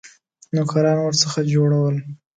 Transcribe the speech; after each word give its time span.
نوکران 0.55 0.97
ورڅخه 1.01 1.41
جوړول. 1.53 1.95